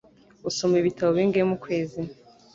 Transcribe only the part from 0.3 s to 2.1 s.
Usoma ibitabo bingahe mukwezi?